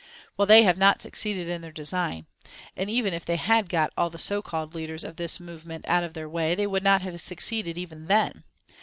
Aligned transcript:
Well, 0.35 0.47
they 0.47 0.63
have 0.63 0.79
not 0.79 0.99
succeeded 0.99 1.47
in 1.47 1.61
their 1.61 1.71
design, 1.71 2.25
and 2.75 2.89
even 2.89 3.13
if 3.13 3.23
they 3.23 3.35
had 3.35 3.69
got 3.69 3.93
all 3.95 4.09
the 4.09 4.17
so 4.17 4.41
called 4.41 4.73
leaders 4.73 5.03
of 5.03 5.17
this 5.17 5.39
movement 5.39 5.85
out 5.87 6.03
of 6.03 6.13
their 6.15 6.27
way 6.27 6.55
they 6.55 6.65
would 6.65 6.81
not 6.81 7.03
have 7.03 7.21
succeeded 7.21 7.77
even 7.77 8.07
then. 8.07 8.43